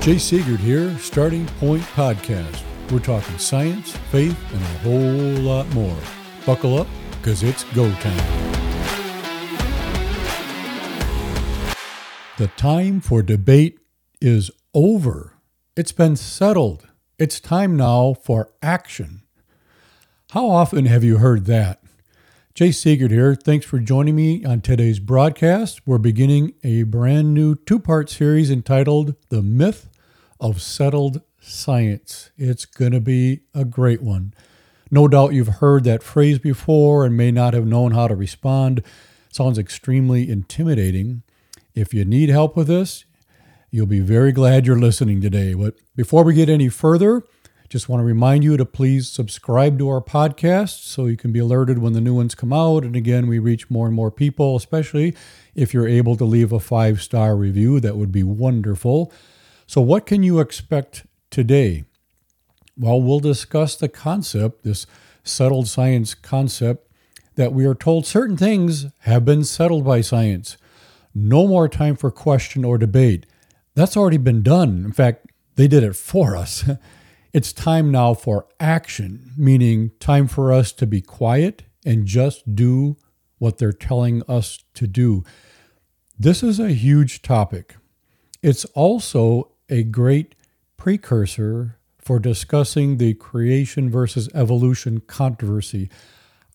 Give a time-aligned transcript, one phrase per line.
[0.00, 2.62] Jay Seegert here, Starting Point Podcast.
[2.90, 5.96] We're talking science, faith, and a whole lot more.
[6.46, 6.86] Buckle up,
[7.18, 8.54] because it's go time.
[12.38, 13.80] The time for debate
[14.20, 15.34] is over.
[15.76, 16.86] It's been settled.
[17.18, 19.22] It's time now for action.
[20.30, 21.82] How often have you heard that?
[22.58, 23.36] Jay Seegert here.
[23.36, 25.80] Thanks for joining me on today's broadcast.
[25.86, 29.88] We're beginning a brand new two part series entitled The Myth
[30.40, 32.32] of Settled Science.
[32.36, 34.34] It's going to be a great one.
[34.90, 38.82] No doubt you've heard that phrase before and may not have known how to respond.
[39.30, 41.22] sounds extremely intimidating.
[41.76, 43.04] If you need help with this,
[43.70, 45.54] you'll be very glad you're listening today.
[45.54, 47.22] But before we get any further,
[47.68, 51.38] just want to remind you to please subscribe to our podcast so you can be
[51.38, 52.82] alerted when the new ones come out.
[52.82, 55.14] And again, we reach more and more people, especially
[55.54, 57.78] if you're able to leave a five star review.
[57.78, 59.12] That would be wonderful.
[59.66, 61.84] So, what can you expect today?
[62.78, 64.86] Well, we'll discuss the concept, this
[65.22, 66.90] settled science concept,
[67.34, 70.56] that we are told certain things have been settled by science.
[71.14, 73.26] No more time for question or debate.
[73.74, 74.84] That's already been done.
[74.86, 76.64] In fact, they did it for us.
[77.32, 82.96] It's time now for action, meaning time for us to be quiet and just do
[83.38, 85.24] what they're telling us to do.
[86.18, 87.76] This is a huge topic.
[88.42, 90.34] It's also a great
[90.76, 95.90] precursor for discussing the creation versus evolution controversy.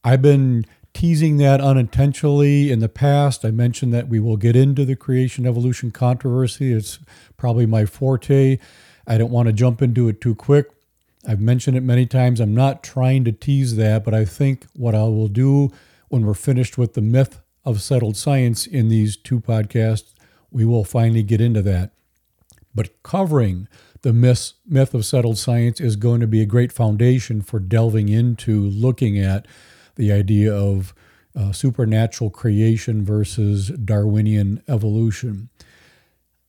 [0.04, 3.46] I've been teasing that unintentionally in the past.
[3.46, 6.74] I mentioned that we will get into the creation evolution controversy.
[6.74, 7.00] It's
[7.38, 8.58] probably my forte.
[9.08, 10.70] I don't want to jump into it too quick.
[11.26, 12.40] I've mentioned it many times.
[12.40, 15.72] I'm not trying to tease that, but I think what I will do
[16.10, 20.14] when we're finished with the myth of settled science in these two podcasts,
[20.52, 21.92] we will finally get into that.
[22.76, 23.68] But covering
[24.02, 28.10] the myth, myth of settled science is going to be a great foundation for delving
[28.10, 29.48] into looking at
[29.96, 30.94] the idea of
[31.36, 35.50] uh, supernatural creation versus Darwinian evolution.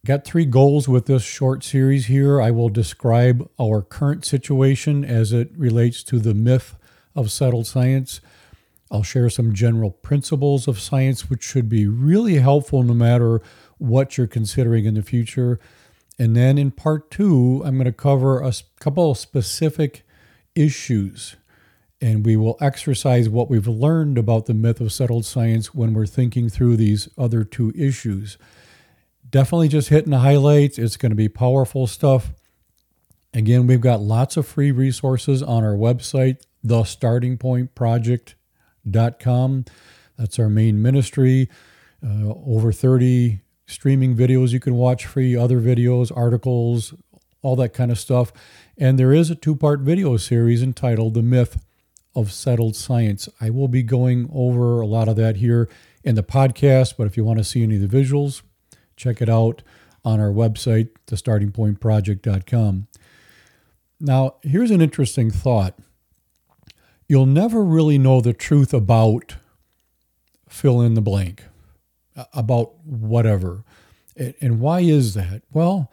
[0.04, 2.38] Got three goals with this short series here.
[2.38, 6.76] I will describe our current situation as it relates to the myth
[7.16, 8.20] of settled science.
[8.90, 13.40] I'll share some general principles of science, which should be really helpful no matter
[13.78, 15.58] what you're considering in the future.
[16.18, 20.06] And then in part two, I'm going to cover a couple of specific
[20.54, 21.36] issues.
[22.02, 26.04] And we will exercise what we've learned about the myth of settled science when we're
[26.04, 28.36] thinking through these other two issues
[29.34, 30.78] definitely just hitting the highlights.
[30.78, 32.30] It's going to be powerful stuff.
[33.32, 39.64] Again, we've got lots of free resources on our website, thestartingpointproject.com.
[40.16, 41.50] That's our main ministry.
[42.00, 46.94] Uh, over 30 streaming videos you can watch free, other videos, articles,
[47.42, 48.32] all that kind of stuff.
[48.78, 51.60] And there is a two part video series entitled The Myth
[52.14, 53.28] of Settled Science.
[53.40, 55.68] I will be going over a lot of that here
[56.04, 58.42] in the podcast, but if you want to see any of the visuals,
[58.96, 59.62] Check it out
[60.04, 62.86] on our website, thestartingpointproject.com.
[64.00, 65.78] Now, here's an interesting thought.
[67.08, 69.36] You'll never really know the truth about
[70.48, 71.44] fill in the blank,
[72.32, 73.64] about whatever.
[74.40, 75.42] And why is that?
[75.52, 75.90] Well,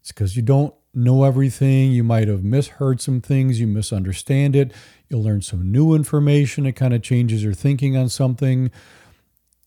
[0.00, 1.92] it's because you don't know everything.
[1.92, 3.60] You might have misheard some things.
[3.60, 4.72] You misunderstand it.
[5.08, 6.66] You'll learn some new information.
[6.66, 8.70] It kind of changes your thinking on something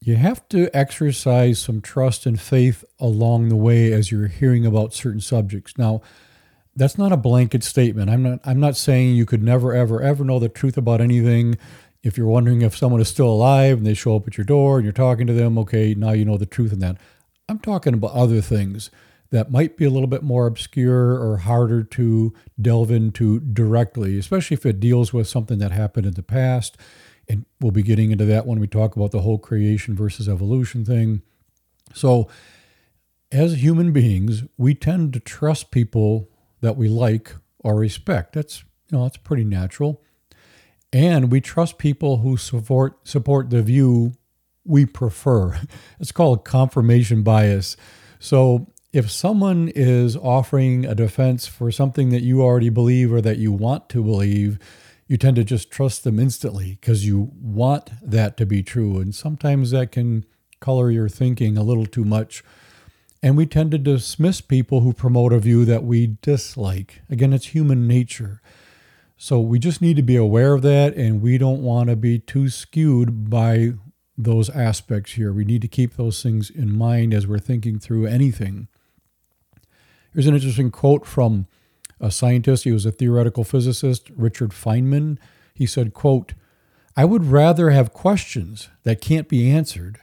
[0.05, 4.93] you have to exercise some trust and faith along the way as you're hearing about
[4.93, 5.77] certain subjects.
[5.77, 6.01] Now,
[6.75, 8.09] that's not a blanket statement.
[8.09, 11.57] I'm not I'm not saying you could never ever ever know the truth about anything.
[12.01, 14.77] If you're wondering if someone is still alive and they show up at your door
[14.77, 16.97] and you're talking to them, okay, now you know the truth in that.
[17.47, 18.89] I'm talking about other things
[19.29, 24.55] that might be a little bit more obscure or harder to delve into directly, especially
[24.55, 26.77] if it deals with something that happened in the past
[27.29, 30.85] and we'll be getting into that when we talk about the whole creation versus evolution
[30.85, 31.21] thing.
[31.93, 32.27] So,
[33.31, 36.29] as human beings, we tend to trust people
[36.61, 38.33] that we like or respect.
[38.33, 40.01] That's you know that's pretty natural,
[40.91, 44.13] and we trust people who support support the view
[44.65, 45.59] we prefer.
[45.99, 47.77] It's called confirmation bias.
[48.19, 53.37] So if someone is offering a defense for something that you already believe or that
[53.37, 54.59] you want to believe,
[55.13, 58.97] you tend to just trust them instantly because you want that to be true.
[58.97, 60.25] And sometimes that can
[60.59, 62.43] color your thinking a little too much.
[63.21, 67.03] And we tend to dismiss people who promote a view that we dislike.
[67.11, 68.41] Again, it's human nature.
[69.15, 72.17] So we just need to be aware of that, and we don't want to be
[72.17, 73.73] too skewed by
[74.17, 75.31] those aspects here.
[75.31, 78.67] We need to keep those things in mind as we're thinking through anything.
[80.11, 81.45] Here's an interesting quote from
[82.03, 82.65] a scientist.
[82.65, 85.17] He was a theoretical physicist, Richard Feynman.
[85.53, 86.33] He said, quote,
[86.95, 89.99] I would rather have questions that can't be answered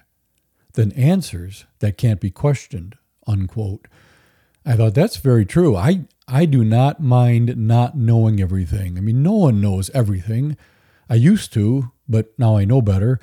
[0.73, 3.87] than answers that can't be questioned, unquote.
[4.65, 5.77] I thought that's very true.
[5.77, 8.97] I, I do not mind not knowing everything.
[8.97, 10.57] I mean, no one knows everything.
[11.09, 13.21] I used to, but now I know better.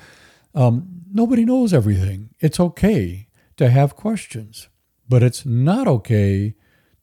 [0.54, 2.30] Um, nobody knows everything.
[2.40, 4.68] It's okay to have questions,
[5.08, 6.54] but it's not okay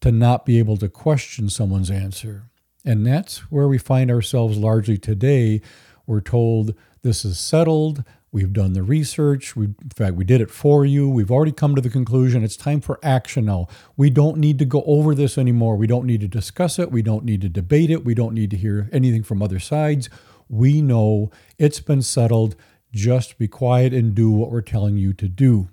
[0.05, 2.43] to not be able to question someone's answer.
[2.85, 5.63] And that's where we find ourselves largely today.
[6.05, 8.03] We're told this is settled.
[8.31, 9.55] We've done the research.
[9.55, 11.09] We, in fact, we did it for you.
[11.09, 13.65] We've already come to the conclusion it's time for action now.
[13.97, 15.75] We don't need to go over this anymore.
[15.75, 16.91] We don't need to discuss it.
[16.91, 18.05] We don't need to debate it.
[18.05, 20.07] We don't need to hear anything from other sides.
[20.47, 22.55] We know it's been settled.
[22.93, 25.69] Just be quiet and do what we're telling you to do.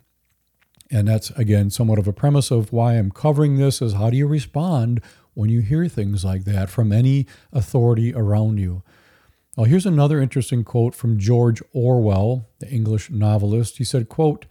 [0.92, 4.16] And that's, again, somewhat of a premise of why I'm covering this is how do
[4.16, 5.00] you respond
[5.32, 8.82] when you hear things like that from any authority around you?
[9.56, 13.78] Well, here's another interesting quote from George Orwell, the English novelist.
[13.78, 14.44] He said, quote,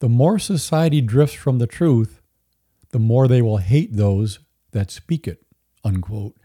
[0.00, 2.20] The more society drifts from the truth,
[2.90, 4.40] the more they will hate those
[4.72, 5.42] that speak it,
[5.84, 6.36] unquote.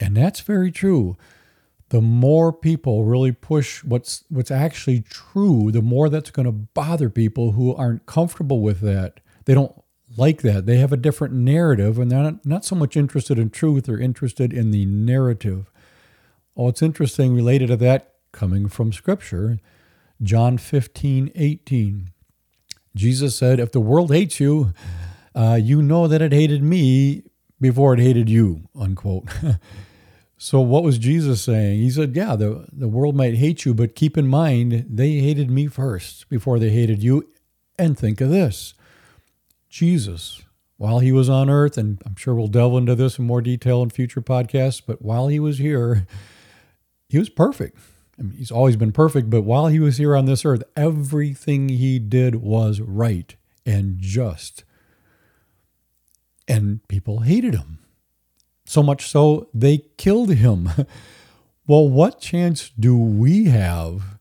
[0.00, 1.16] And that's very true
[1.90, 7.10] the more people really push what's what's actually true, the more that's going to bother
[7.10, 9.20] people who aren't comfortable with that.
[9.44, 9.74] They don't
[10.16, 10.66] like that.
[10.66, 14.00] They have a different narrative and they're not, not so much interested in truth, they're
[14.00, 15.70] interested in the narrative.
[16.56, 19.58] Oh, it's interesting related to that coming from scripture.
[20.22, 22.10] John 15, 18.
[22.94, 24.74] Jesus said, If the world hates you,
[25.34, 27.24] uh, you know that it hated me
[27.60, 29.28] before it hated you, unquote.
[30.42, 31.80] So what was Jesus saying?
[31.80, 35.50] He said, Yeah, the, the world might hate you, but keep in mind they hated
[35.50, 37.28] me first before they hated you.
[37.78, 38.72] And think of this
[39.68, 40.40] Jesus,
[40.78, 43.82] while he was on earth, and I'm sure we'll delve into this in more detail
[43.82, 46.06] in future podcasts, but while he was here,
[47.10, 47.76] he was perfect.
[48.18, 51.68] I mean, he's always been perfect, but while he was here on this earth, everything
[51.68, 54.64] he did was right and just.
[56.48, 57.80] And people hated him
[58.70, 60.70] so much so they killed him.
[61.66, 64.18] well, what chance do we have?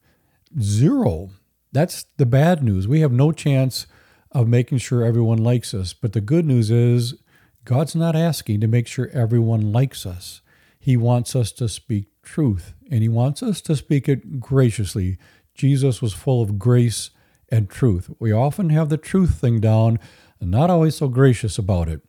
[0.60, 1.30] Zero.
[1.72, 2.88] That's the bad news.
[2.88, 3.86] We have no chance
[4.32, 5.94] of making sure everyone likes us.
[5.94, 7.14] But the good news is,
[7.64, 10.42] God's not asking to make sure everyone likes us.
[10.80, 15.20] He wants us to speak truth, and He wants us to speak it graciously.
[15.54, 17.12] Jesus was full of grace
[17.50, 18.10] and truth.
[18.18, 20.00] We often have the truth thing down
[20.40, 22.02] and not always so gracious about it.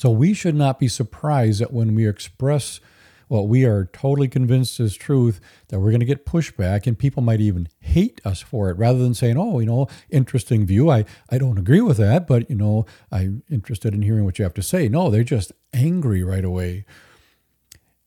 [0.00, 2.80] So we should not be surprised that when we express
[3.28, 7.22] what we are totally convinced is truth, that we're going to get pushback and people
[7.22, 10.88] might even hate us for it rather than saying, oh, you know, interesting view.
[10.88, 14.42] I, I don't agree with that, but, you know, I'm interested in hearing what you
[14.42, 14.88] have to say.
[14.88, 16.86] No, they're just angry right away.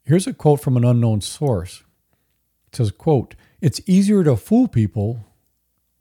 [0.03, 1.83] Here's a quote from an unknown source.
[2.69, 5.27] It says, quote, it's easier to fool people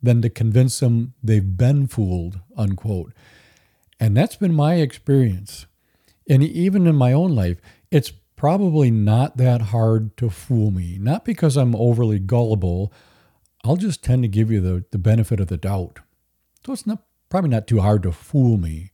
[0.02, 3.12] than to convince them they've been fooled, unquote.
[4.00, 5.66] And that's been my experience.
[6.28, 7.58] And even in my own life,
[7.90, 10.98] it's probably not that hard to fool me.
[11.00, 12.92] Not because I'm overly gullible.
[13.64, 16.00] I'll just tend to give you the, the benefit of the doubt.
[16.64, 18.90] So it's not probably not too hard to fool me.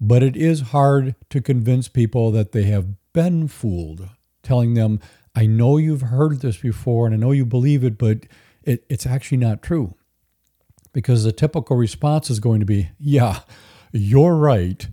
[0.00, 4.08] But it is hard to convince people that they have been fooled,
[4.42, 5.00] telling them,
[5.34, 8.26] I know you've heard this before and I know you believe it, but
[8.62, 9.94] it, it's actually not true.
[10.92, 13.40] Because the typical response is going to be, Yeah,
[13.92, 14.88] you're right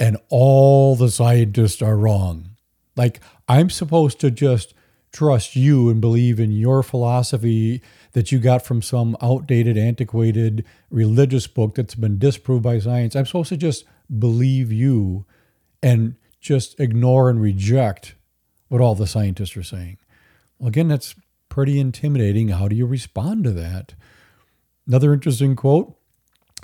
[0.00, 2.50] and all the scientists are wrong.
[2.96, 4.74] Like, I'm supposed to just
[5.12, 11.46] trust you and believe in your philosophy that you got from some outdated, antiquated religious
[11.46, 13.16] book that's been disproved by science.
[13.16, 13.84] I'm supposed to just
[14.18, 15.24] believe you
[15.82, 18.14] and just ignore and reject
[18.68, 19.98] what all the scientists are saying.
[20.58, 21.14] Well, again, that's
[21.48, 22.48] pretty intimidating.
[22.48, 23.94] How do you respond to that?
[24.86, 25.96] Another interesting quote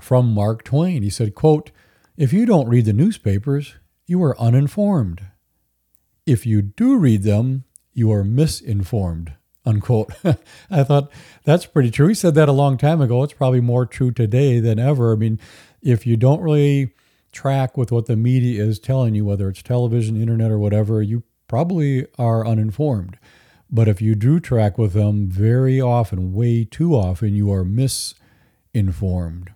[0.01, 1.03] from Mark Twain.
[1.03, 1.71] He said, quote,
[2.17, 3.75] if you don't read the newspapers,
[4.07, 5.23] you are uninformed.
[6.27, 9.35] If you do read them, you are misinformed.
[9.67, 10.13] Unquote.
[10.71, 11.11] I thought
[11.45, 12.09] that's pretty true.
[12.09, 13.23] He said that a long time ago.
[13.23, 15.13] It's probably more true today than ever.
[15.13, 15.41] I mean,
[15.83, 16.93] if you don't really
[17.33, 21.25] track with what the media is telling you, whether it's television, internet, or whatever, you
[21.49, 23.19] probably are uninformed.
[23.71, 29.53] But if you do track with them very often, way too often, you are misinformed.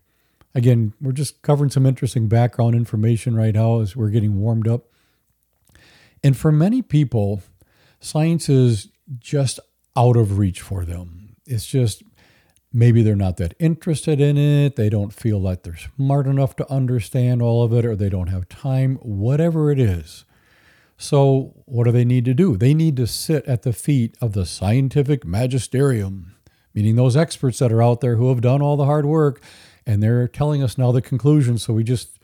[0.58, 4.86] Again, we're just covering some interesting background information right now as we're getting warmed up.
[6.24, 7.42] And for many people,
[8.00, 8.88] science is
[9.20, 9.60] just
[9.96, 11.36] out of reach for them.
[11.46, 12.02] It's just
[12.72, 14.74] maybe they're not that interested in it.
[14.74, 18.26] They don't feel like they're smart enough to understand all of it, or they don't
[18.26, 20.24] have time, whatever it is.
[20.96, 22.56] So, what do they need to do?
[22.56, 26.34] They need to sit at the feet of the scientific magisterium,
[26.74, 29.40] meaning those experts that are out there who have done all the hard work
[29.88, 31.58] and they're telling us now the conclusion.
[31.58, 32.20] So, we just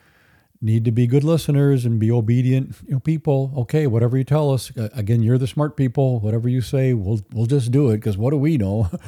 [0.60, 3.52] need to be good listeners and be obedient you know, people.
[3.56, 6.20] Okay, whatever you tell us, again, you're the smart people.
[6.20, 8.88] Whatever you say, we'll, we'll just do it because what do we know?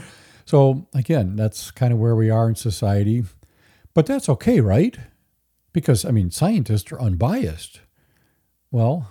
[0.47, 3.25] So, again, that's kind of where we are in society.
[3.95, 4.97] But that's okay, right?
[5.73, 7.81] Because, I mean, scientists are unbiased.
[8.71, 9.11] Well,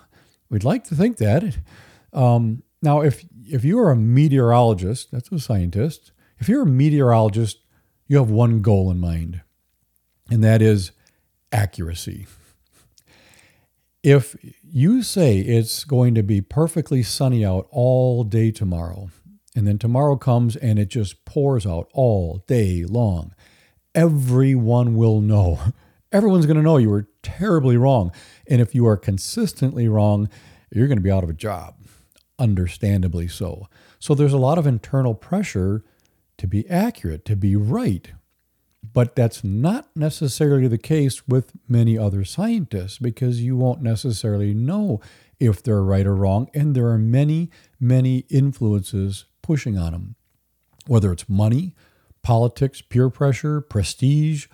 [0.49, 1.57] we'd like to think that.
[2.13, 7.59] Um, now, if, if you're a meteorologist, that's a scientist, if you're a meteorologist,
[8.07, 9.41] you have one goal in mind,
[10.29, 10.91] and that is
[11.51, 12.27] accuracy.
[14.03, 19.09] If you say it's going to be perfectly sunny out all day tomorrow,
[19.55, 23.33] and then tomorrow comes and it just pours out all day long.
[23.95, 25.59] Everyone will know.
[26.11, 28.11] Everyone's going to know you were terribly wrong.
[28.47, 30.29] And if you are consistently wrong,
[30.71, 31.75] you're going to be out of a job,
[32.37, 33.67] understandably so.
[33.97, 35.83] So there's a lot of internal pressure
[36.37, 38.11] to be accurate, to be right.
[38.93, 45.01] But that's not necessarily the case with many other scientists because you won't necessarily know
[45.39, 46.49] if they're right or wrong.
[46.53, 47.49] And there are many,
[47.79, 50.15] many influences pushing on them,
[50.87, 51.75] whether it's money,
[52.21, 54.47] politics, peer pressure, prestige.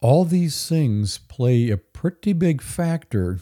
[0.00, 3.40] All these things play a pretty big factor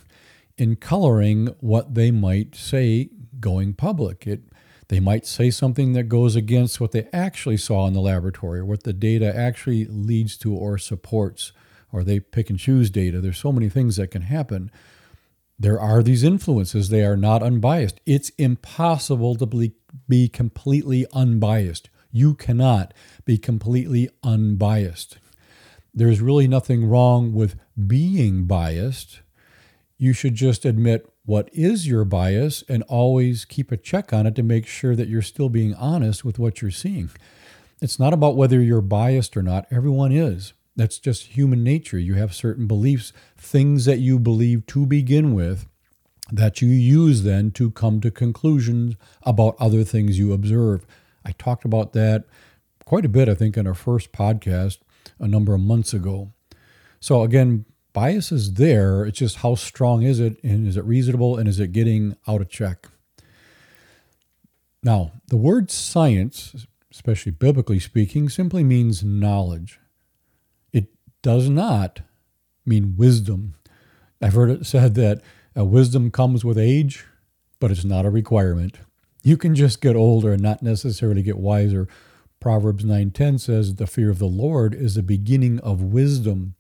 [0.57, 4.26] in coloring what they might say going public.
[4.26, 4.42] It,
[4.88, 8.64] they might say something that goes against what they actually saw in the laboratory or
[8.64, 11.52] what the data actually leads to or supports,
[11.92, 13.21] or they pick and choose data.
[13.21, 14.71] There's so many things that can happen
[15.59, 16.88] there are these influences.
[16.88, 18.00] They are not unbiased.
[18.07, 19.73] It's impossible to
[20.09, 21.90] be, completely unbiased.
[22.12, 25.18] You cannot be completely unbiased.
[25.92, 29.21] There's really nothing wrong with being biased.
[29.97, 34.35] You should just admit what is your bias and always keep a check on it
[34.35, 37.11] to make sure that you're still being honest with what you're seeing.
[37.82, 40.54] It's not about whether you're biased or not, everyone is.
[40.75, 41.99] That's just human nature.
[41.99, 45.66] You have certain beliefs, things that you believe to begin with,
[46.32, 50.87] that you use then to come to conclusions about other things you observe.
[51.26, 52.25] I talked about that
[52.87, 54.78] quite a bit, I think, in our first podcast
[55.18, 56.32] a number of months ago.
[57.00, 57.66] So, again,
[57.99, 59.05] bias is there.
[59.05, 62.40] It's just how strong is it, and is it reasonable, and is it getting out
[62.40, 62.87] of check?
[64.85, 69.81] Now, the word science, especially biblically speaking, simply means knowledge
[70.73, 70.87] It
[71.23, 72.02] does not
[72.64, 73.57] mean wisdom.
[74.23, 75.21] I've heard it said that
[75.57, 77.05] uh, wisdom comes with age,
[77.59, 78.76] but it's not a requirement.
[79.25, 81.88] You can just get older and not necessarily get wiser.
[82.38, 86.55] Proverbs 9:10 says the fear of the Lord is the beginning of wisdom.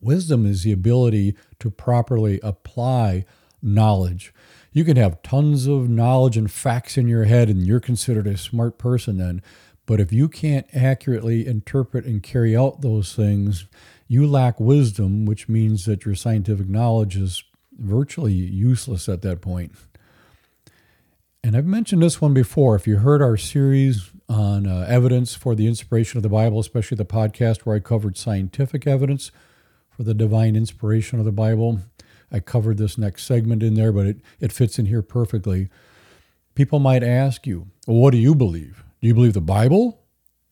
[0.00, 3.24] Wisdom is the ability to properly apply
[3.62, 4.32] knowledge.
[4.72, 8.36] You can have tons of knowledge and facts in your head and you're considered a
[8.36, 9.42] smart person then,
[9.86, 13.66] but if you can't accurately interpret and carry out those things,
[14.08, 17.42] you lack wisdom, which means that your scientific knowledge is
[17.78, 19.72] virtually useless at that point.
[21.42, 22.74] And I've mentioned this one before.
[22.74, 26.96] If you heard our series on uh, evidence for the inspiration of the Bible, especially
[26.96, 29.30] the podcast where I covered scientific evidence
[29.96, 31.80] for the divine inspiration of the Bible,
[32.30, 35.70] I covered this next segment in there, but it, it fits in here perfectly.
[36.54, 38.84] People might ask you, well, what do you believe?
[39.00, 40.02] Do you believe the Bible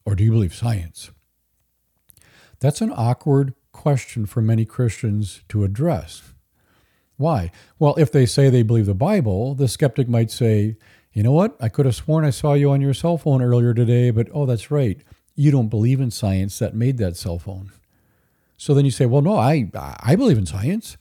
[0.06, 1.10] or do you believe science?
[2.60, 6.32] That's an awkward question for many Christians to address.
[7.16, 7.50] Why?
[7.78, 10.76] Well, if they say they believe the Bible, the skeptic might say,
[11.12, 11.54] you know what?
[11.60, 14.46] I could have sworn I saw you on your cell phone earlier today, but oh,
[14.46, 15.00] that's right.
[15.34, 17.72] You don't believe in science that made that cell phone.
[18.56, 19.70] So then you say, well, no, I,
[20.00, 20.96] I believe in science.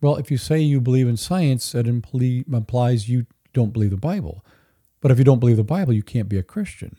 [0.00, 4.44] Well, if you say you believe in science, that implies you don't believe the Bible.
[5.00, 6.96] But if you don't believe the Bible, you can't be a Christian.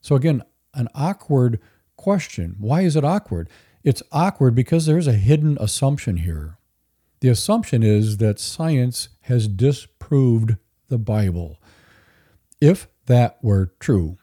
[0.00, 0.42] So, again,
[0.74, 1.60] an awkward
[1.96, 2.56] question.
[2.58, 3.48] Why is it awkward?
[3.82, 6.58] It's awkward because there's a hidden assumption here.
[7.20, 10.56] The assumption is that science has disproved
[10.88, 11.58] the Bible.
[12.60, 14.18] If that were true,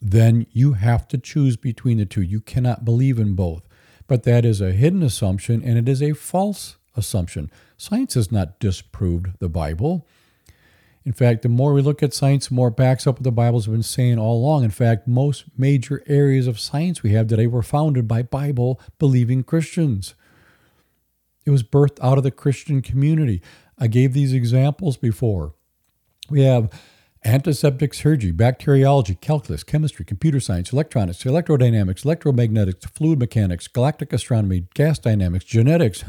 [0.00, 2.22] then you have to choose between the two.
[2.22, 3.65] You cannot believe in both.
[4.06, 7.50] But that is a hidden assumption and it is a false assumption.
[7.76, 10.06] Science has not disproved the Bible.
[11.04, 13.30] In fact, the more we look at science, the more it backs up what the
[13.30, 14.64] Bible's been saying all along.
[14.64, 19.44] In fact, most major areas of science we have today were founded by Bible believing
[19.44, 20.14] Christians.
[21.44, 23.40] It was birthed out of the Christian community.
[23.78, 25.54] I gave these examples before.
[26.28, 26.70] We have
[27.26, 34.98] antiseptic surgery, bacteriology, calculus, chemistry, computer science, electronics, electrodynamics, electromagnetics, fluid mechanics, galactic astronomy, gas
[34.98, 36.04] dynamics, genetics,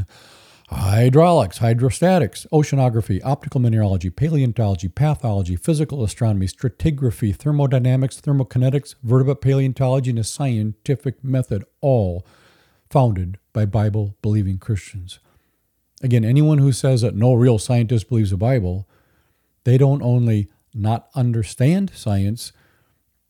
[0.69, 10.19] hydraulics, hydrostatics, oceanography, optical mineralogy, paleontology, pathology, physical astronomy, stratigraphy, thermodynamics, thermokinetics, vertebrate paleontology, and
[10.19, 12.25] a scientific method, all
[12.89, 15.19] founded by Bible believing Christians.
[16.03, 18.87] Again, anyone who says that no real scientist believes the Bible,
[19.63, 20.47] they don't only
[20.77, 22.51] not understand science,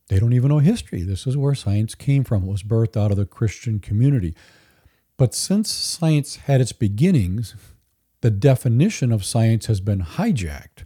[0.07, 1.01] they don't even know history.
[1.01, 2.43] This is where science came from.
[2.43, 4.33] It was birthed out of the Christian community.
[5.17, 7.55] But since science had its beginnings,
[8.21, 10.83] the definition of science has been hijacked.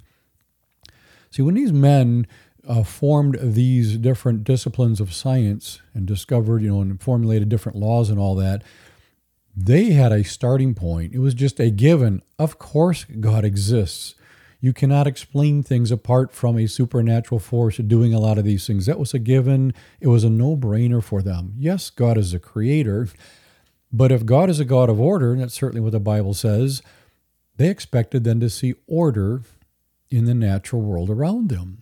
[1.29, 2.27] See, when these men
[2.67, 8.09] uh, formed these different disciplines of science and discovered, you know, and formulated different laws
[8.09, 8.63] and all that,
[9.55, 11.13] they had a starting point.
[11.13, 12.21] It was just a given.
[12.39, 14.15] Of course, God exists.
[14.61, 18.85] You cannot explain things apart from a supernatural force doing a lot of these things.
[18.85, 19.73] That was a given.
[19.99, 21.55] It was a no brainer for them.
[21.57, 23.09] Yes, God is a creator.
[23.91, 26.83] But if God is a God of order, and that's certainly what the Bible says,
[27.57, 29.41] they expected then to see order
[30.11, 31.81] in the natural world around them.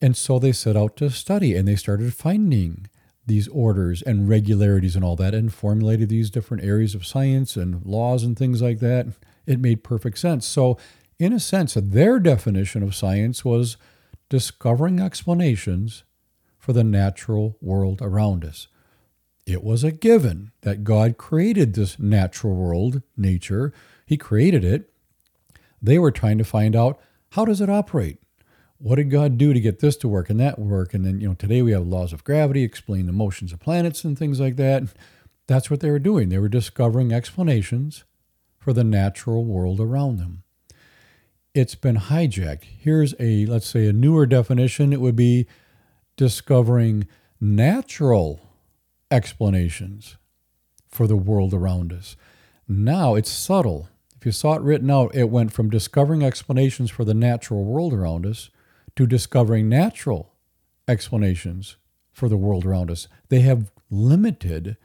[0.00, 2.86] And so they set out to study and they started finding
[3.26, 7.84] these orders and regularities and all that and formulated these different areas of science and
[7.84, 9.06] laws and things like that.
[9.46, 10.46] It made perfect sense.
[10.46, 10.78] So,
[11.18, 13.76] in a sense, their definition of science was
[14.28, 16.04] discovering explanations
[16.58, 18.68] for the natural world around us.
[19.46, 23.72] It was a given that God created this natural world, nature.
[24.04, 24.92] He created it.
[25.80, 27.00] They were trying to find out
[27.32, 28.18] how does it operate?
[28.76, 30.94] What did God do to get this to work and that work?
[30.94, 34.04] And then, you know, today we have laws of gravity, explain the motions of planets
[34.04, 34.84] and things like that.
[35.46, 36.28] That's what they were doing.
[36.28, 38.04] They were discovering explanations
[38.58, 40.42] for the natural world around them.
[41.54, 42.64] It's been hijacked.
[42.64, 44.92] Here's a, let's say, a newer definition.
[44.92, 45.46] It would be
[46.16, 47.06] discovering
[47.40, 48.40] natural
[49.10, 50.16] explanations
[50.88, 52.16] for the world around us.
[52.66, 53.88] Now it's subtle.
[54.16, 57.92] If you saw it written out, it went from discovering explanations for the natural world
[57.92, 58.50] around us
[58.96, 60.34] to discovering natural
[60.86, 61.76] explanations
[62.12, 63.08] for the world around us.
[63.28, 64.76] They have limited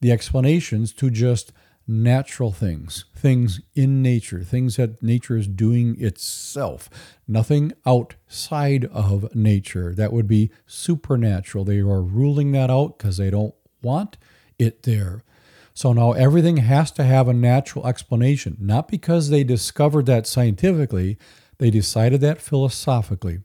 [0.00, 1.52] the explanations to just
[1.88, 6.90] natural things, things in nature, things that nature is doing itself,
[7.26, 9.94] nothing outside of nature.
[9.94, 11.64] That would be supernatural.
[11.64, 14.18] They are ruling that out because they don't want
[14.58, 15.24] it there.
[15.72, 21.16] So now everything has to have a natural explanation, not because they discovered that scientifically,
[21.58, 23.40] they decided that philosophically.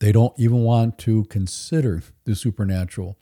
[0.00, 3.18] They don't even want to consider the supernatural.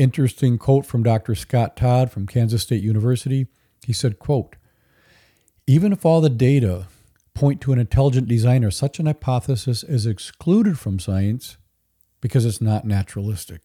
[0.00, 1.34] Interesting quote from Dr.
[1.34, 3.48] Scott Todd from Kansas State University.
[3.86, 4.56] He said, quote,
[5.66, 6.86] even if all the data
[7.34, 11.58] point to an intelligent designer, such an hypothesis is excluded from science
[12.22, 13.60] because it's not naturalistic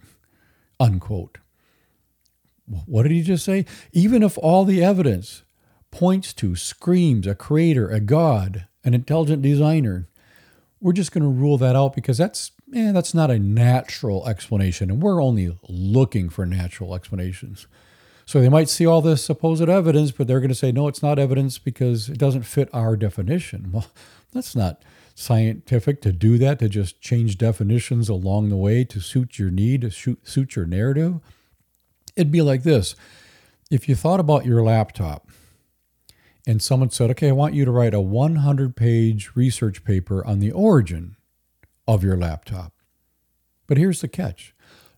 [0.77, 1.37] unquote.
[2.67, 3.65] What did he just say?
[3.93, 5.43] Even if all the evidence
[5.89, 10.09] points to, screams a creator, a God, an intelligent designer,
[10.81, 14.91] we're just going to rule that out because that's eh, that's not a natural explanation,
[14.91, 17.67] and we're only looking for natural explanations.
[18.25, 21.03] So they might see all this supposed evidence, but they're going to say, no, it's
[21.03, 23.69] not evidence because it doesn't fit our definition.
[23.73, 23.87] Well,
[24.33, 24.83] that's not
[25.13, 29.81] scientific to do that, to just change definitions along the way to suit your need,
[29.81, 31.21] to suit your narrative.
[32.17, 32.95] It'd be like this
[33.71, 35.29] if you thought about your laptop
[36.45, 40.39] and someone said, okay, I want you to write a 100 page research paper on
[40.39, 41.15] the origin
[41.87, 42.73] of your laptop.
[43.67, 44.53] But here's the catch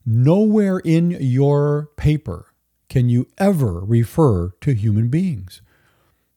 [0.06, 2.54] nowhere in your paper
[2.90, 5.62] can you ever refer to human beings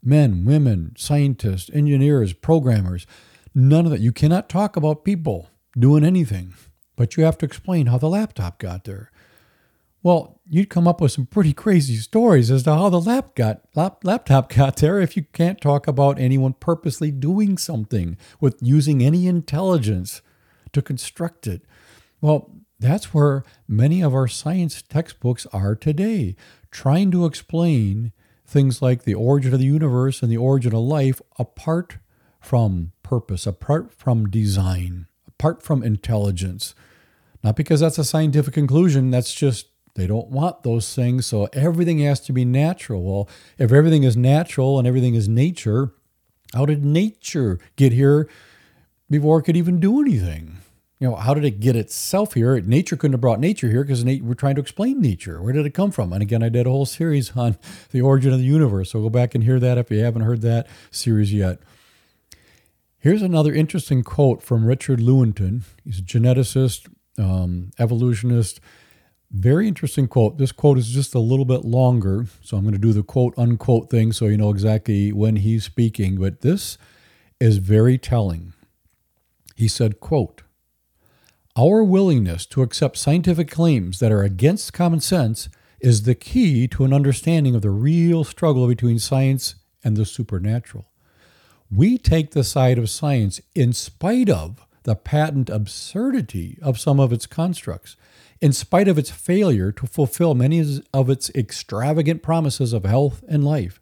[0.03, 3.07] men, women, scientists, engineers, programmers.
[3.55, 4.01] None of that.
[4.01, 6.55] You cannot talk about people doing anything,
[6.97, 9.11] but you have to explain how the laptop got there.
[10.03, 13.61] Well, you'd come up with some pretty crazy stories as to how the lap got,
[13.75, 19.03] lap, laptop got there if you can't talk about anyone purposely doing something with using
[19.03, 20.23] any intelligence
[20.73, 21.63] to construct it.
[22.21, 26.37] Well, that's where many of our science textbooks are today,
[26.71, 28.13] trying to explain
[28.47, 31.99] things like the origin of the universe and the origin of life apart
[32.41, 36.75] from purpose, apart from design, apart from intelligence.
[37.45, 41.27] Not because that's a scientific conclusion, that's just they don't want those things.
[41.27, 43.03] So everything has to be natural.
[43.03, 43.29] Well,
[43.59, 45.93] if everything is natural and everything is nature,
[46.55, 48.29] how did nature get here
[49.11, 50.60] before it could even do anything?
[51.01, 52.61] You know, how did it get itself here?
[52.61, 55.41] Nature couldn't have brought nature here because we're trying to explain nature.
[55.41, 56.13] Where did it come from?
[56.13, 57.57] And again, I did a whole series on
[57.91, 58.91] the origin of the universe.
[58.91, 61.59] So go back and hear that if you haven't heard that series yet.
[62.99, 65.63] Here's another interesting quote from Richard Lewontin.
[65.85, 66.87] He's a geneticist,
[67.19, 68.61] um, evolutionist.
[69.31, 70.37] Very interesting quote.
[70.37, 73.33] This quote is just a little bit longer, so I'm going to do the quote
[73.39, 76.77] unquote thing so you know exactly when he's speaking, but this
[77.41, 78.53] is very telling.
[79.57, 80.43] He said, quote,
[81.57, 85.49] Our willingness to accept scientific claims that are against common sense
[85.81, 90.87] is the key to an understanding of the real struggle between science and the supernatural.
[91.69, 97.13] We take the side of science in spite of the patent absurdity of some of
[97.13, 97.97] its constructs,
[98.41, 103.45] in spite of its failure to fulfill many of its extravagant promises of health and
[103.45, 103.81] life,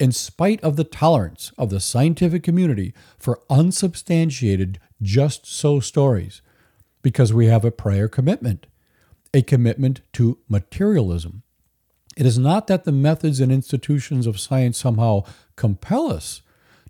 [0.00, 6.42] in spite of the tolerance of the scientific community for unsubstantiated just so stories,
[7.04, 8.66] because we have a prior commitment,
[9.34, 11.42] a commitment to materialism.
[12.16, 16.40] It is not that the methods and institutions of science somehow compel us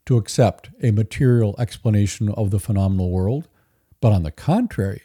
[0.07, 3.49] to accept a material explanation of the phenomenal world,
[4.01, 5.03] but on the contrary,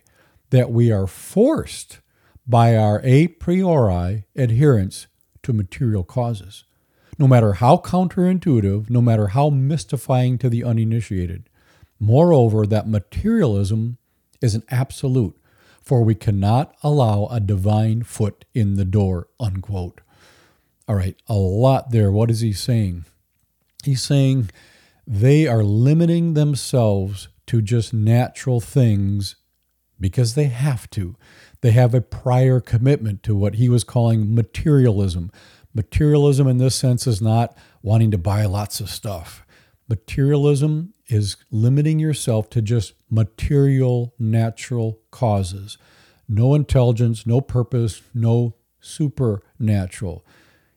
[0.51, 2.01] that we are forced
[2.45, 5.07] by our a priori adherence
[5.41, 6.65] to material causes,
[7.17, 11.49] no matter how counterintuitive, no matter how mystifying to the uninitiated.
[11.99, 13.97] Moreover, that materialism
[14.41, 15.35] is an absolute,
[15.81, 19.27] for we cannot allow a divine foot in the door.
[19.39, 20.01] Unquote.
[20.87, 22.11] All right, a lot there.
[22.11, 23.05] What is he saying?
[23.83, 24.49] He's saying
[25.05, 29.35] they are limiting themselves to just natural things
[29.99, 31.15] because they have to.
[31.61, 35.31] They have a prior commitment to what he was calling materialism.
[35.73, 39.45] Materialism, in this sense, is not wanting to buy lots of stuff.
[39.89, 45.77] Materialism is limiting yourself to just material, natural causes.
[46.27, 50.23] No intelligence, no purpose, no supernatural.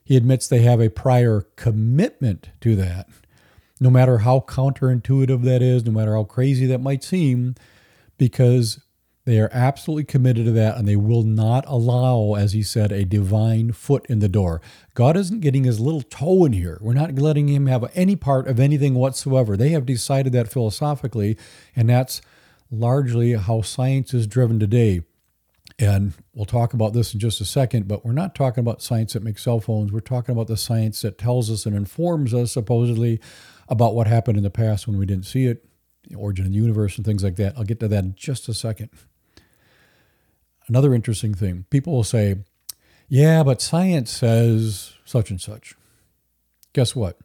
[0.03, 3.07] He admits they have a prior commitment to that
[3.83, 7.53] no matter how counterintuitive that is, no matter how crazy that might seem,
[8.17, 8.79] because
[9.25, 13.05] they are absolutely committed to that and they will not allow, as he said, a
[13.05, 14.61] divine foot in the door.
[14.95, 16.77] God isn't getting his little toe in here.
[16.81, 19.55] We're not letting him have any part of anything whatsoever.
[19.55, 21.37] They have decided that philosophically,
[21.73, 22.21] and that's
[22.69, 25.03] largely how science is driven today.
[25.79, 29.13] And we'll talk about this in just a second, but we're not talking about science
[29.13, 29.91] that makes cell phones.
[29.91, 33.21] We're talking about the science that tells us and informs us, supposedly,
[33.69, 35.65] about what happened in the past when we didn't see it,
[36.09, 37.57] the origin of the universe, and things like that.
[37.57, 38.89] I'll get to that in just a second.
[40.67, 42.37] Another interesting thing people will say,
[43.07, 45.75] yeah, but science says such and such.
[46.73, 47.19] Guess what?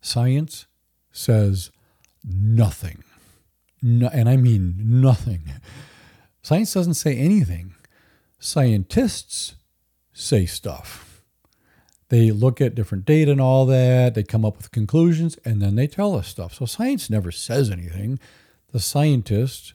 [0.00, 0.66] Science
[1.10, 1.70] says
[2.24, 3.02] nothing.
[3.82, 5.42] No, and I mean nothing.
[6.42, 7.74] Science doesn't say anything.
[8.38, 9.54] Scientists
[10.12, 11.22] say stuff.
[12.08, 15.76] They look at different data and all that, they come up with conclusions, and then
[15.76, 16.54] they tell us stuff.
[16.54, 18.18] So science never says anything.
[18.72, 19.74] The scientists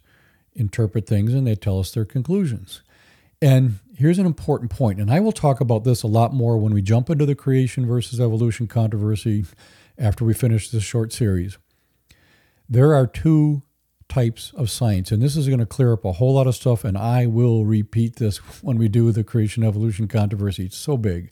[0.55, 2.81] interpret things and they tell us their conclusions.
[3.41, 6.73] And here's an important point, and I will talk about this a lot more when
[6.73, 9.45] we jump into the creation versus evolution controversy
[9.97, 11.57] after we finish this short series.
[12.67, 13.63] There are two
[14.07, 16.83] types of science, and this is going to clear up a whole lot of stuff,
[16.83, 20.65] and I will repeat this when we do the creation evolution controversy.
[20.65, 21.31] It's so big.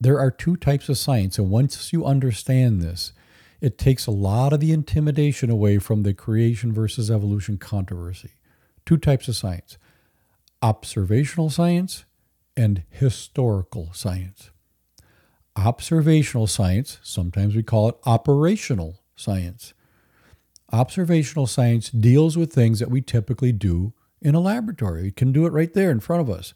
[0.00, 3.12] There are two types of science, and once you understand this,
[3.60, 8.30] it takes a lot of the intimidation away from the creation versus evolution controversy.
[8.86, 9.78] Two types of science
[10.62, 12.04] observational science
[12.56, 14.50] and historical science.
[15.56, 19.72] Observational science, sometimes we call it operational science.
[20.72, 25.02] Observational science deals with things that we typically do in a laboratory.
[25.04, 26.54] We can do it right there in front of us.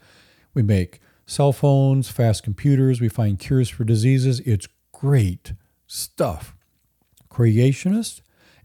[0.52, 4.40] We make cell phones, fast computers, we find cures for diseases.
[4.40, 5.54] It's great
[5.86, 6.53] stuff.
[7.34, 8.20] Creationists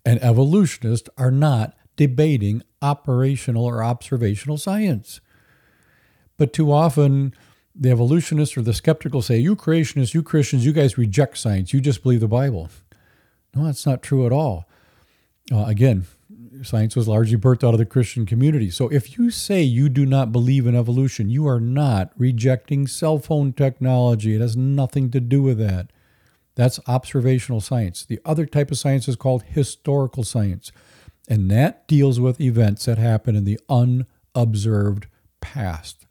[0.05, 5.21] and evolutionists are not debating operational or observational science.
[6.37, 7.33] But too often,
[7.75, 11.73] the evolutionists or the skeptical say, You creationists, you Christians, you guys reject science.
[11.73, 12.69] You just believe the Bible.
[13.55, 14.69] No, that's not true at all.
[15.51, 16.05] Uh, again,
[16.61, 18.69] science was largely birthed out of the Christian community.
[18.69, 23.17] So if you say you do not believe in evolution, you are not rejecting cell
[23.17, 24.35] phone technology.
[24.35, 25.91] It has nothing to do with that.
[26.59, 28.03] That's observational science.
[28.03, 30.73] The other type of science is called historical science,
[31.29, 35.07] and that deals with events that happen in the unobserved
[35.39, 36.05] past,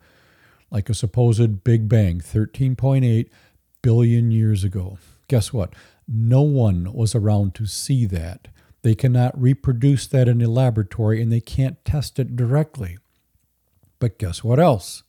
[0.70, 3.28] like a supposed Big Bang 13.8
[3.82, 4.96] billion years ago.
[5.28, 5.74] Guess what?
[6.08, 8.48] No one was around to see that.
[8.80, 12.96] They cannot reproduce that in a laboratory and they can't test it directly.
[13.98, 15.02] But guess what else?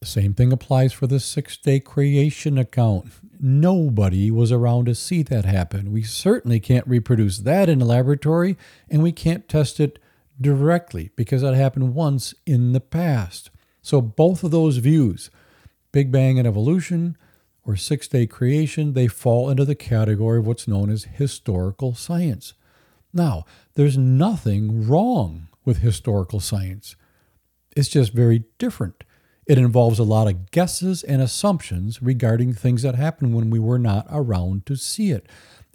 [0.00, 3.10] The same thing applies for the six day creation account.
[3.40, 5.92] Nobody was around to see that happen.
[5.92, 8.56] We certainly can't reproduce that in a laboratory,
[8.88, 9.98] and we can't test it
[10.40, 13.50] directly because that happened once in the past.
[13.82, 15.30] So, both of those views,
[15.90, 17.16] Big Bang and evolution
[17.64, 22.54] or six day creation, they fall into the category of what's known as historical science.
[23.12, 26.94] Now, there's nothing wrong with historical science,
[27.76, 29.04] it's just very different.
[29.48, 33.78] It involves a lot of guesses and assumptions regarding things that happened when we were
[33.78, 35.26] not around to see it.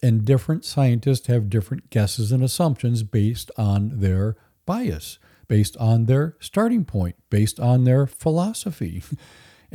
[0.02, 4.36] And different scientists have different guesses and assumptions based on their
[4.68, 9.04] bias, based on their starting point, based on their philosophy.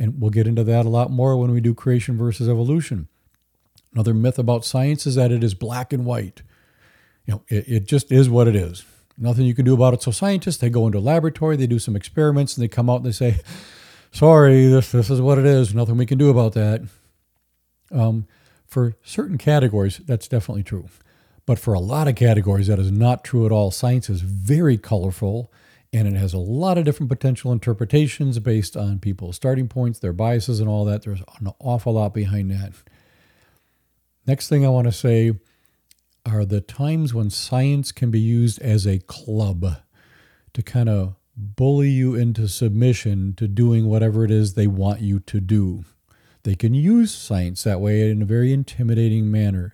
[0.01, 3.09] And we'll get into that a lot more when we do creation versus evolution.
[3.91, 6.41] Another myth about science is that it is black and white.
[7.25, 8.85] You know, it, it just is what it is.
[9.17, 10.01] Nothing you can do about it.
[10.01, 13.01] So scientists, they go into a laboratory, they do some experiments, and they come out
[13.01, 13.41] and they say,
[14.11, 15.73] sorry, this, this is what it is.
[15.73, 16.81] Nothing we can do about that.
[17.91, 18.27] Um,
[18.67, 20.87] for certain categories, that's definitely true.
[21.45, 23.71] But for a lot of categories, that is not true at all.
[23.71, 25.51] Science is very colorful
[25.91, 30.13] and it has a lot of different potential interpretations based on people's starting points, their
[30.13, 31.01] biases, and all that.
[31.01, 32.73] There's an awful lot behind that.
[34.27, 35.33] Next thing I want to say
[36.25, 39.77] are the times when science can be used as a club
[40.53, 45.19] to kind of bully you into submission to doing whatever it is they want you
[45.21, 45.85] to do.
[46.43, 49.73] They can use science that way in a very intimidating manner.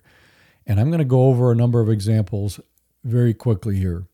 [0.64, 2.60] And I'm going to go over a number of examples
[3.04, 4.06] very quickly here.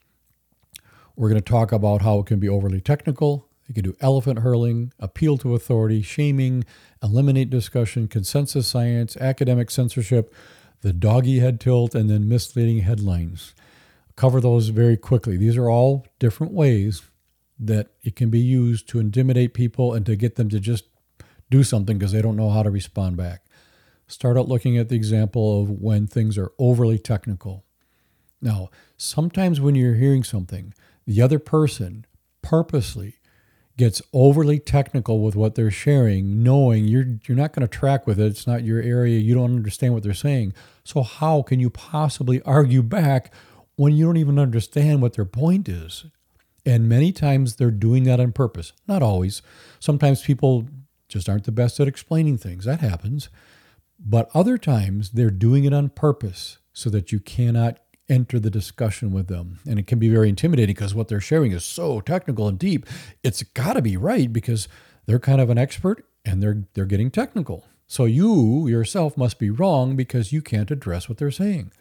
[1.14, 3.48] We're going to talk about how it can be overly technical.
[3.68, 6.64] It can do elephant hurling, appeal to authority, shaming,
[7.02, 10.34] eliminate discussion, consensus science, academic censorship,
[10.80, 13.54] the doggy head tilt, and then misleading headlines.
[14.16, 15.36] cover those very quickly.
[15.36, 17.02] These are all different ways
[17.58, 20.84] that it can be used to intimidate people and to get them to just
[21.50, 23.44] do something because they don't know how to respond back.
[24.06, 27.64] Start out looking at the example of when things are overly technical.
[28.40, 30.74] Now, sometimes when you're hearing something,
[31.06, 32.04] the other person
[32.42, 33.18] purposely
[33.76, 38.20] gets overly technical with what they're sharing, knowing you're you're not going to track with
[38.20, 38.26] it.
[38.26, 39.18] It's not your area.
[39.18, 40.52] You don't understand what they're saying.
[40.84, 43.32] So how can you possibly argue back
[43.76, 46.04] when you don't even understand what their point is?
[46.64, 48.72] And many times they're doing that on purpose.
[48.86, 49.42] Not always.
[49.80, 50.68] Sometimes people
[51.08, 52.64] just aren't the best at explaining things.
[52.64, 53.28] That happens.
[53.98, 59.12] But other times they're doing it on purpose so that you cannot enter the discussion
[59.12, 59.58] with them.
[59.66, 62.86] And it can be very intimidating because what they're sharing is so technical and deep.
[63.22, 64.68] It's got to be right because
[65.06, 67.66] they're kind of an expert and they're they're getting technical.
[67.86, 71.72] So you yourself must be wrong because you can't address what they're saying.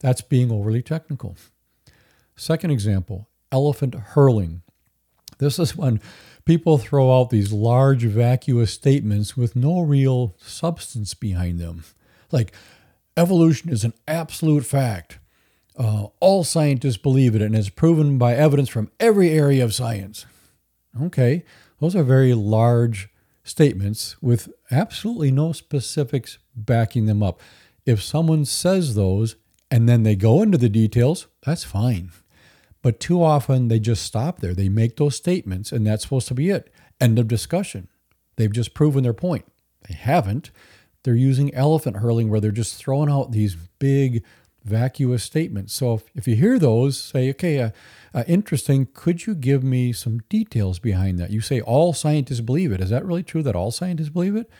[0.00, 1.36] That's being overly technical.
[2.36, 4.62] Second example, elephant hurling.
[5.38, 6.00] This is when
[6.44, 11.84] people throw out these large vacuous statements with no real substance behind them.
[12.30, 12.52] Like
[13.16, 15.18] evolution is an absolute fact.
[15.76, 20.26] Uh, all scientists believe it and it's proven by evidence from every area of science.
[21.02, 21.44] Okay,
[21.80, 23.08] those are very large
[23.42, 27.40] statements with absolutely no specifics backing them up.
[27.84, 29.36] If someone says those
[29.70, 32.12] and then they go into the details, that's fine.
[32.84, 34.52] But too often they just stop there.
[34.52, 36.70] They make those statements and that's supposed to be it.
[37.00, 37.88] End of discussion.
[38.36, 39.46] They've just proven their point.
[39.88, 40.50] They haven't.
[41.02, 44.22] They're using elephant hurling where they're just throwing out these big
[44.64, 45.72] vacuous statements.
[45.72, 47.70] So if, if you hear those, say, okay, uh,
[48.12, 51.30] uh, interesting, could you give me some details behind that?
[51.30, 52.82] You say all scientists believe it.
[52.82, 54.50] Is that really true that all scientists believe it?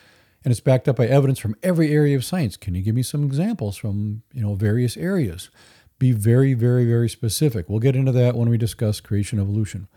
[0.43, 2.57] And it's backed up by evidence from every area of science.
[2.57, 5.51] Can you give me some examples from you know various areas?
[5.98, 7.68] Be very, very, very specific.
[7.68, 9.88] We'll get into that when we discuss creation evolution.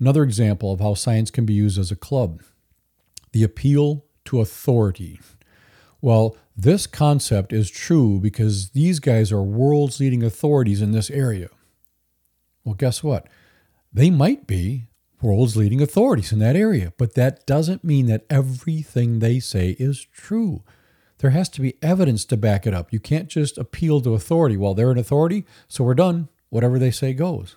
[0.00, 2.42] Another example of how science can be used as a club
[3.32, 5.20] the appeal to authority.
[6.00, 11.50] Well, this concept is true because these guys are world's leading authorities in this area.
[12.64, 13.26] Well, guess what?
[13.92, 14.86] They might be
[15.20, 20.06] world's leading authorities in that area, but that doesn't mean that everything they say is
[20.12, 20.62] true.
[21.18, 22.92] There has to be evidence to back it up.
[22.92, 24.56] You can't just appeal to authority.
[24.56, 26.28] Well, they're an authority, so we're done.
[26.50, 27.56] Whatever they say goes.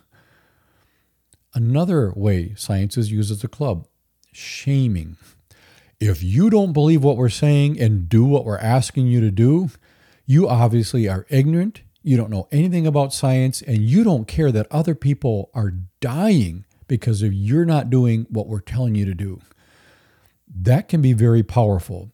[1.54, 3.88] Another way science is used as a club
[4.32, 5.17] shaming.
[6.00, 9.69] If you don't believe what we're saying and do what we're asking you to do,
[10.26, 14.67] you obviously are ignorant, you don't know anything about science, and you don't care that
[14.71, 19.41] other people are dying because of you're not doing what we're telling you to do.
[20.47, 22.12] That can be very powerful.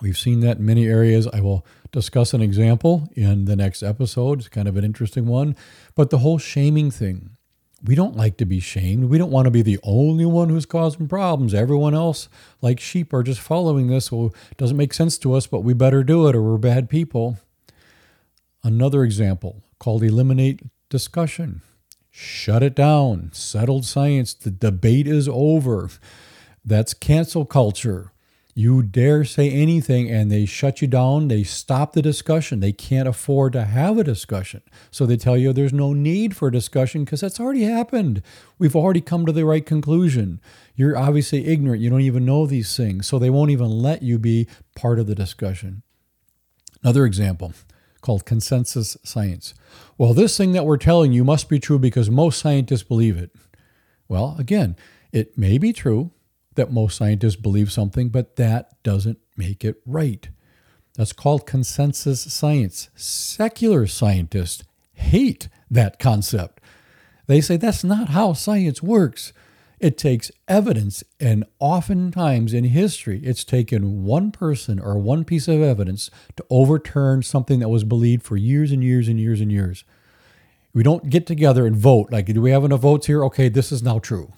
[0.00, 1.26] We've seen that in many areas.
[1.26, 4.40] I will discuss an example in the next episode.
[4.40, 5.56] It's kind of an interesting one.
[5.94, 7.30] But the whole shaming thing,
[7.84, 9.04] We don't like to be shamed.
[9.04, 11.54] We don't want to be the only one who's causing problems.
[11.54, 12.28] Everyone else,
[12.60, 14.10] like sheep, are just following this.
[14.10, 16.90] Well, it doesn't make sense to us, but we better do it or we're bad
[16.90, 17.38] people.
[18.64, 21.62] Another example called eliminate discussion.
[22.10, 23.30] Shut it down.
[23.32, 24.34] Settled science.
[24.34, 25.88] The debate is over.
[26.64, 28.10] That's cancel culture.
[28.58, 32.58] You dare say anything and they shut you down, they stop the discussion.
[32.58, 34.62] They can't afford to have a discussion.
[34.90, 38.20] So they tell you there's no need for a discussion because that's already happened.
[38.58, 40.40] We've already come to the right conclusion.
[40.74, 41.82] You're obviously ignorant.
[41.82, 43.06] You don't even know these things.
[43.06, 45.84] So they won't even let you be part of the discussion.
[46.82, 47.52] Another example
[48.00, 49.54] called consensus science.
[49.96, 53.30] Well, this thing that we're telling you must be true because most scientists believe it.
[54.08, 54.74] Well, again,
[55.12, 56.10] it may be true,
[56.58, 60.28] that most scientists believe something, but that doesn't make it right.
[60.96, 62.90] That's called consensus science.
[62.94, 66.60] Secular scientists hate that concept.
[67.26, 69.32] They say that's not how science works.
[69.80, 75.62] It takes evidence, and oftentimes in history, it's taken one person or one piece of
[75.62, 79.84] evidence to overturn something that was believed for years and years and years and years.
[80.74, 82.10] We don't get together and vote.
[82.10, 83.24] Like, do we have enough votes here?
[83.26, 84.32] Okay, this is now true.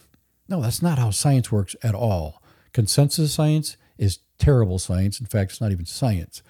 [0.50, 2.42] No, that's not how science works at all.
[2.72, 5.20] Consensus science is terrible science.
[5.20, 6.42] In fact, it's not even science.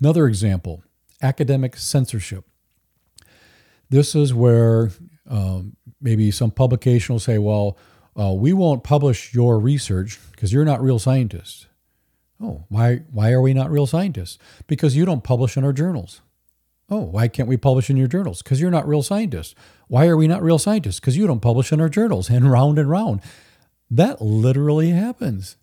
[0.00, 0.84] Another example
[1.20, 2.46] academic censorship.
[3.90, 4.90] This is where
[5.28, 7.76] um, maybe some publication will say, well,
[8.18, 11.66] uh, we won't publish your research because you're not real scientists.
[12.40, 14.38] Oh, why, why are we not real scientists?
[14.66, 16.22] Because you don't publish in our journals.
[16.90, 18.42] Oh, why can't we publish in your journals?
[18.42, 19.54] Because you're not real scientists.
[19.86, 20.98] Why are we not real scientists?
[20.98, 23.20] Because you don't publish in our journals, and round and round.
[23.90, 25.56] That literally happens.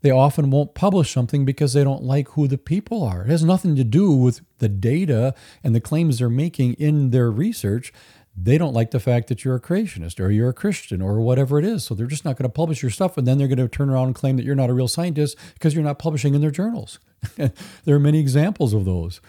[0.00, 3.22] They often won't publish something because they don't like who the people are.
[3.22, 7.30] It has nothing to do with the data and the claims they're making in their
[7.30, 7.92] research.
[8.40, 11.58] They don't like the fact that you're a creationist or you're a Christian or whatever
[11.58, 11.82] it is.
[11.82, 13.18] So they're just not going to publish your stuff.
[13.18, 15.36] And then they're going to turn around and claim that you're not a real scientist
[15.54, 17.00] because you're not publishing in their journals.
[17.36, 19.20] there are many examples of those.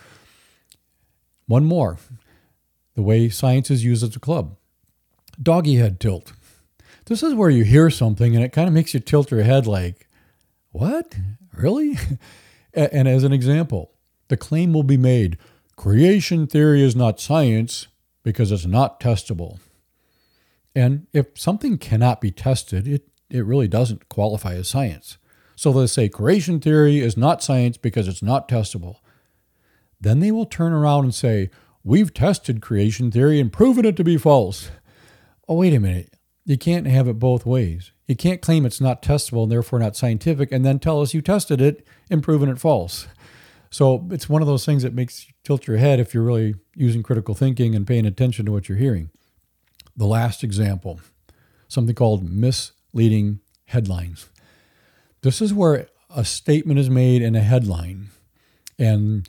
[1.50, 1.98] One more
[2.94, 4.56] the way science is used as a club
[5.42, 6.34] doggy head tilt.
[7.06, 9.66] This is where you hear something and it kind of makes you tilt your head
[9.66, 10.08] like,
[10.72, 11.18] what?
[11.58, 11.98] Really?
[12.76, 13.92] and as an example,
[14.28, 15.40] the claim will be made
[15.76, 17.88] creation theory is not science
[18.22, 19.58] because it's not testable.
[20.76, 25.18] And if something cannot be tested, it, it really doesn't qualify as science.
[25.56, 28.98] So they'll say creation theory is not science because it's not testable.
[30.02, 31.50] Then they will turn around and say,
[31.84, 34.70] We've tested creation theory and proven it to be false.
[35.48, 36.14] Oh, wait a minute.
[36.46, 37.92] You can't have it both ways.
[38.08, 41.22] You can't claim it's not testable and therefore not scientific and then tell us you
[41.22, 43.08] tested it and proven it false.
[43.70, 46.56] So it's one of those things that makes you tilt your head if you're really
[46.76, 49.12] using critical thinking and paying attention to what you're hearing.
[49.96, 51.00] The last example,
[51.68, 54.30] something called misleading headlines.
[55.22, 58.10] This is where a statement is made in a headline
[58.80, 59.28] and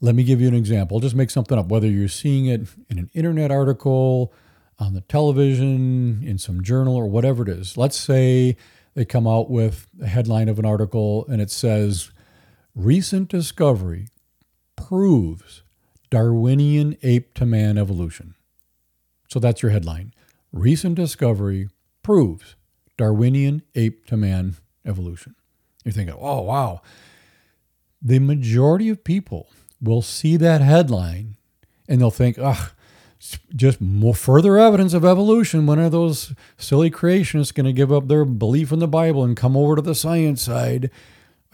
[0.00, 1.00] let me give you an example.
[1.00, 4.32] Just make something up, whether you're seeing it in an internet article,
[4.78, 7.76] on the television, in some journal, or whatever it is.
[7.76, 8.56] Let's say
[8.94, 12.12] they come out with a headline of an article and it says,
[12.76, 14.08] Recent discovery
[14.76, 15.62] proves
[16.10, 18.34] Darwinian ape to man evolution.
[19.28, 20.14] So that's your headline.
[20.52, 21.68] Recent discovery
[22.02, 22.54] proves
[22.96, 24.56] Darwinian ape to man
[24.86, 25.34] evolution.
[25.84, 26.82] You're thinking, oh, wow.
[28.00, 31.36] The majority of people will see that headline
[31.88, 32.70] and they'll think, ugh,
[33.54, 35.66] just more further evidence of evolution.
[35.66, 39.36] When are those silly creationists going to give up their belief in the Bible and
[39.36, 40.90] come over to the science side?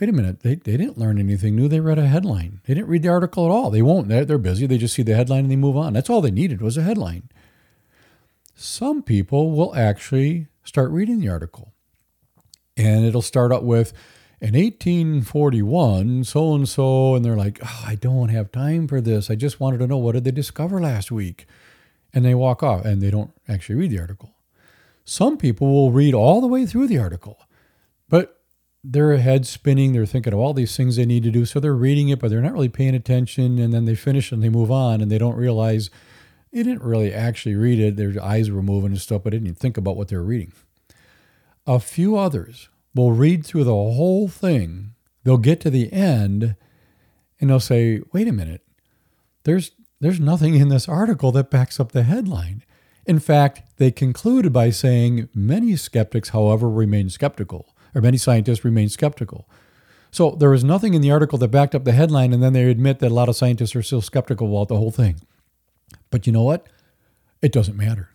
[0.00, 1.68] Wait a minute, they, they didn't learn anything new.
[1.68, 2.60] They read a headline.
[2.64, 3.70] They didn't read the article at all.
[3.70, 4.08] They won't.
[4.08, 4.66] They're, they're busy.
[4.66, 5.92] They just see the headline and they move on.
[5.92, 7.28] That's all they needed was a headline.
[8.56, 11.72] Some people will actually start reading the article.
[12.76, 13.92] And it'll start out with,
[14.40, 19.31] in 1841, so and so, and they're like, oh, I don't have time for this.
[19.31, 21.47] I just wanted to know what did they discover last week?
[22.12, 24.35] And they walk off and they don't actually read the article.
[25.05, 27.38] Some people will read all the way through the article,
[28.09, 28.40] but
[28.85, 29.92] their head spinning.
[29.92, 31.47] They're thinking of all these things they need to do.
[31.47, 33.59] So they're reading it, but they're not really paying attention.
[33.59, 35.88] And then they finish and they move on and they don't realize
[36.53, 37.97] they didn't really actually read it.
[37.97, 40.23] Their eyes were moving and stuff, but they didn't even think about what they were
[40.23, 40.53] reading.
[41.66, 44.95] A few others will read through the whole thing.
[45.25, 46.57] They'll get to the end
[47.40, 48.63] and they'll say, wait a minute,
[49.45, 52.63] there's, there's nothing in this article that backs up the headline.
[53.07, 58.88] In fact, they concluded by saying many skeptics, however, remain skeptical, or many scientists remain
[58.88, 59.49] skeptical.
[60.11, 62.71] So there was nothing in the article that backed up the headline, and then they
[62.71, 65.21] admit that a lot of scientists are still skeptical about the whole thing.
[66.11, 66.69] But you know what?
[67.42, 68.11] It doesn't matter.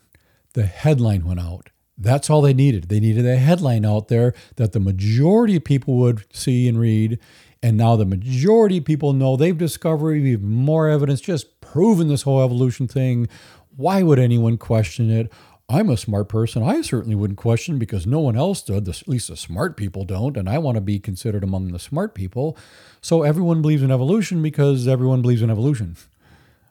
[0.54, 1.70] the headline went out.
[2.00, 2.88] That's all they needed.
[2.88, 7.20] They needed a headline out there that the majority of people would see and read.
[7.62, 12.22] And now the majority of people know they've discovered even more evidence, just proven this
[12.22, 13.28] whole evolution thing.
[13.76, 15.30] Why would anyone question it?
[15.68, 16.64] I'm a smart person.
[16.64, 18.88] I certainly wouldn't question because no one else did.
[18.88, 20.36] At least the smart people don't.
[20.36, 22.58] And I want to be considered among the smart people.
[23.02, 25.96] So everyone believes in evolution because everyone believes in evolution.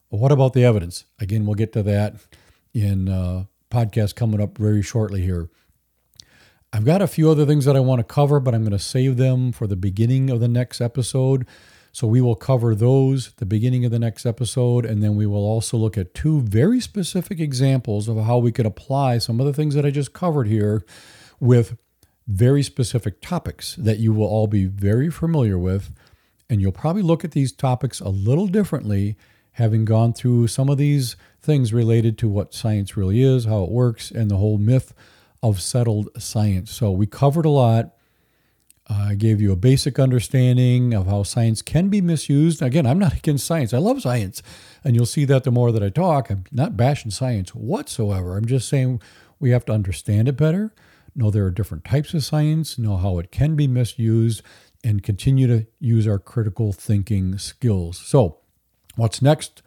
[0.09, 1.05] what about the evidence?
[1.21, 2.17] Again, we'll get to that
[2.75, 5.51] in uh, podcast coming up very shortly here.
[6.73, 8.79] I've got a few other things that I want to cover, but I'm going to
[8.79, 11.47] save them for the beginning of the next episode.
[11.93, 15.45] So we will cover those the beginning of the next episode, and then we will
[15.45, 19.55] also look at two very specific examples of how we can apply some of the
[19.55, 20.85] things that I just covered here
[21.41, 21.77] with
[22.27, 25.91] very specific topics that you will all be very familiar with.
[26.51, 29.17] And you'll probably look at these topics a little differently,
[29.53, 31.17] having gone through some of these
[31.49, 34.93] things related to what science really is, how it works, and the whole myth
[35.43, 36.71] of settled science.
[36.71, 37.95] So we covered a lot.
[38.87, 42.61] I gave you a basic understanding of how science can be misused.
[42.61, 43.73] Again, I'm not against science.
[43.73, 44.43] I love science.
[44.85, 46.29] And you'll see that the more that I talk.
[46.29, 48.37] I'm not bashing science whatsoever.
[48.37, 49.01] I'm just saying
[49.41, 50.75] we have to understand it better,
[51.17, 54.43] know there are different types of science, know how it can be misused,
[54.85, 57.99] and continue to use our critical thinking skills.
[57.99, 58.41] So,
[58.97, 59.63] what's next?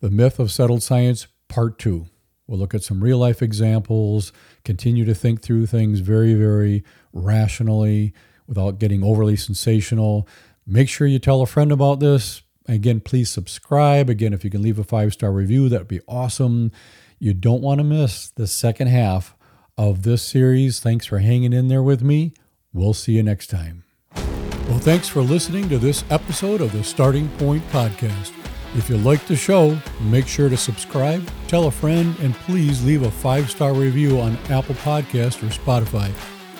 [0.00, 2.06] The Myth of Settled Science, Part 2.
[2.46, 4.32] We'll look at some real life examples,
[4.64, 6.82] continue to think through things very, very
[7.12, 8.12] rationally
[8.46, 10.26] without getting overly sensational.
[10.66, 12.42] Make sure you tell a friend about this.
[12.66, 14.08] Again, please subscribe.
[14.08, 16.72] Again, if you can leave a five star review, that would be awesome.
[17.18, 19.36] You don't want to miss the second half
[19.76, 20.80] of this series.
[20.80, 22.32] Thanks for hanging in there with me.
[22.72, 23.84] We'll see you next time.
[24.14, 28.39] Well, thanks for listening to this episode of the Starting Point Podcast.
[28.76, 33.02] If you like the show, make sure to subscribe, tell a friend, and please leave
[33.02, 36.12] a five star review on Apple Podcast or Spotify.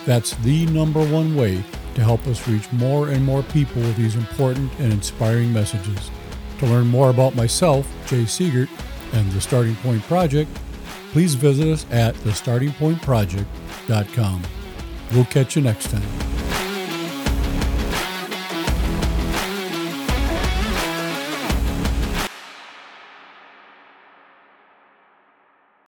[0.07, 1.63] That's the number one way
[1.95, 6.11] to help us reach more and more people with these important and inspiring messages.
[6.59, 8.69] To learn more about myself, Jay Seegert,
[9.13, 10.51] and the Starting Point Project,
[11.13, 14.43] please visit us at thestartingpointproject.com.
[15.13, 16.70] We'll catch you next time.